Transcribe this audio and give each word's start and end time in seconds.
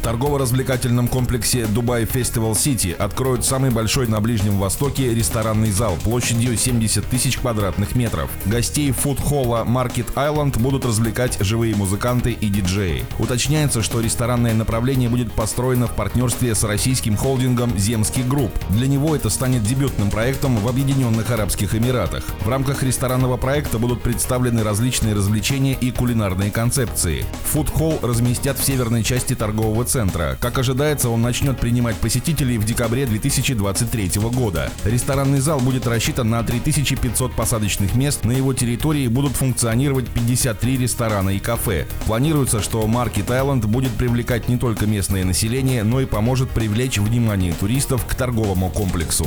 В 0.00 0.02
торгово-развлекательном 0.02 1.08
комплексе 1.08 1.66
Dubai 1.66 2.06
Festival 2.06 2.56
City 2.56 2.96
откроют 2.98 3.44
самый 3.44 3.70
большой 3.70 4.08
на 4.08 4.18
Ближнем 4.22 4.58
Востоке 4.58 5.14
ресторанный 5.14 5.70
зал 5.70 5.98
площадью 6.02 6.56
70 6.56 7.04
тысяч 7.04 7.36
квадратных 7.36 7.94
метров. 7.94 8.30
Гостей 8.46 8.92
фуд-холла 8.92 9.62
Market 9.68 10.14
Island 10.14 10.58
будут 10.58 10.86
развлекать 10.86 11.36
живые 11.40 11.76
музыканты 11.76 12.32
и 12.32 12.48
диджеи. 12.48 13.04
Уточняется, 13.18 13.82
что 13.82 14.00
ресторанное 14.00 14.54
направление 14.54 15.10
будет 15.10 15.32
построено 15.32 15.86
в 15.86 15.94
партнерстве 15.94 16.54
с 16.54 16.64
российским 16.64 17.14
холдингом 17.14 17.76
Земский 17.76 18.22
Group. 18.22 18.52
Для 18.70 18.86
него 18.86 19.14
это 19.14 19.28
станет 19.28 19.64
дебютным 19.64 20.10
проектом 20.10 20.56
в 20.56 20.66
Объединенных 20.66 21.30
Арабских 21.30 21.74
Эмиратах. 21.74 22.24
В 22.40 22.48
рамках 22.48 22.82
ресторанного 22.82 23.36
проекта 23.36 23.78
будут 23.78 24.00
представлены 24.00 24.62
различные 24.64 25.14
развлечения 25.14 25.74
и 25.78 25.90
кулинарные 25.90 26.50
концепции. 26.50 27.26
Фуд-холл 27.52 27.98
разместят 28.00 28.58
в 28.58 28.64
северной 28.64 29.02
части 29.02 29.34
торгового 29.34 29.84
центра. 29.90 30.38
Как 30.40 30.58
ожидается, 30.58 31.08
он 31.08 31.20
начнет 31.20 31.58
принимать 31.58 31.96
посетителей 31.96 32.58
в 32.58 32.64
декабре 32.64 33.06
2023 33.06 34.12
года. 34.32 34.70
Ресторанный 34.84 35.40
зал 35.40 35.58
будет 35.58 35.86
рассчитан 35.86 36.30
на 36.30 36.42
3500 36.44 37.34
посадочных 37.34 37.94
мест. 37.96 38.24
На 38.24 38.32
его 38.32 38.54
территории 38.54 39.08
будут 39.08 39.32
функционировать 39.32 40.08
53 40.08 40.78
ресторана 40.78 41.30
и 41.30 41.40
кафе. 41.40 41.86
Планируется, 42.06 42.62
что 42.62 42.82
Market 42.84 43.26
Island 43.26 43.66
будет 43.66 43.90
привлекать 43.92 44.48
не 44.48 44.56
только 44.56 44.86
местное 44.86 45.24
население, 45.24 45.82
но 45.82 46.00
и 46.00 46.06
поможет 46.06 46.50
привлечь 46.50 46.98
внимание 46.98 47.52
туристов 47.52 48.06
к 48.06 48.14
торговому 48.14 48.70
комплексу. 48.70 49.26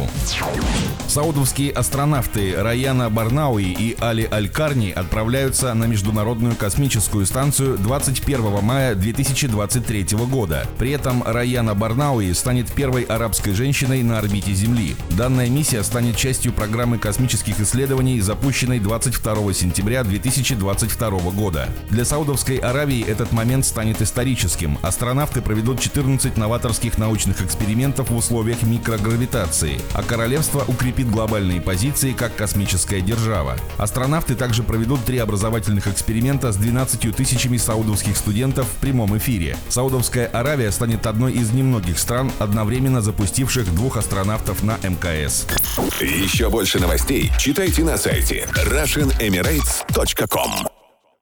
Саудовские 1.07 1.71
астронавты 1.71 2.55
Раяна 2.55 3.09
Барнауи 3.09 3.63
и 3.63 3.97
Али 3.99 4.27
Аль-Карни 4.31 4.91
отправляются 4.91 5.73
на 5.73 5.85
Международную 5.85 6.55
космическую 6.55 7.25
станцию 7.25 7.77
21 7.77 8.63
мая 8.63 8.95
2023 8.95 10.05
года 10.29 10.52
года. 10.53 10.67
При 10.77 10.91
этом 10.91 11.23
Раяна 11.23 11.73
Барнауи 11.73 12.31
станет 12.33 12.71
первой 12.71 13.03
арабской 13.03 13.53
женщиной 13.53 14.03
на 14.03 14.19
орбите 14.19 14.53
Земли. 14.53 14.95
Данная 15.11 15.49
миссия 15.49 15.83
станет 15.83 16.17
частью 16.17 16.53
программы 16.53 16.97
космических 16.97 17.59
исследований, 17.59 18.19
запущенной 18.21 18.79
22 18.79 19.53
сентября 19.53 20.03
2022 20.03 21.09
года. 21.31 21.69
Для 21.89 22.05
Саудовской 22.05 22.57
Аравии 22.57 23.03
этот 23.05 23.31
момент 23.31 23.65
станет 23.65 24.01
историческим. 24.01 24.77
Астронавты 24.81 25.41
проведут 25.41 25.79
14 25.79 26.37
новаторских 26.37 26.97
научных 26.97 27.41
экспериментов 27.41 28.09
в 28.09 28.15
условиях 28.15 28.63
микрогравитации, 28.63 29.79
а 29.93 30.03
королевство 30.03 30.63
укрепит 30.67 31.09
глобальные 31.09 31.61
позиции 31.61 32.13
как 32.13 32.35
космическая 32.35 33.01
держава. 33.01 33.55
Астронавты 33.77 34.35
также 34.35 34.63
проведут 34.63 35.03
три 35.05 35.17
образовательных 35.17 35.87
эксперимента 35.87 36.51
с 36.51 36.57
12 36.57 37.15
тысячами 37.15 37.57
саудовских 37.57 38.17
студентов 38.17 38.67
в 38.67 38.81
прямом 38.81 39.17
эфире. 39.17 39.55
Саудовская 39.69 40.27
Аравия 40.27 40.42
станет 40.71 41.07
одной 41.07 41.33
из 41.33 41.51
немногих 41.51 41.97
стран, 41.97 42.31
одновременно 42.39 43.01
запустивших 43.01 43.73
двух 43.73 43.97
астронавтов 43.97 44.61
на 44.63 44.77
МКС. 44.83 45.47
Еще 45.99 46.49
больше 46.49 46.79
новостей 46.79 47.31
читайте 47.39 47.83
на 47.83 47.97
сайте 47.97 48.47
RussianEmirates.com 48.53 50.82